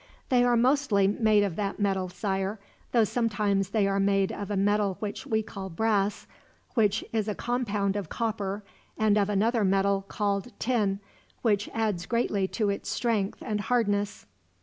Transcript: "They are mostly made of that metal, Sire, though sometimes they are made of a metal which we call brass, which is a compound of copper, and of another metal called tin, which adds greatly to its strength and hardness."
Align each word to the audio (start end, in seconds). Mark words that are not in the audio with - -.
"They 0.29 0.43
are 0.43 0.57
mostly 0.57 1.05
made 1.07 1.43
of 1.43 1.55
that 1.57 1.77
metal, 1.79 2.09
Sire, 2.09 2.57
though 2.91 3.03
sometimes 3.03 3.69
they 3.69 3.85
are 3.87 3.99
made 3.99 4.31
of 4.31 4.49
a 4.49 4.57
metal 4.57 4.95
which 4.99 5.27
we 5.27 5.43
call 5.43 5.69
brass, 5.69 6.25
which 6.73 7.03
is 7.13 7.27
a 7.27 7.35
compound 7.35 7.95
of 7.95 8.09
copper, 8.09 8.63
and 8.97 9.15
of 9.15 9.29
another 9.29 9.63
metal 9.63 10.01
called 10.07 10.53
tin, 10.57 11.01
which 11.43 11.69
adds 11.71 12.07
greatly 12.07 12.47
to 12.47 12.71
its 12.71 12.89
strength 12.89 13.43
and 13.45 13.61
hardness." 13.61 14.25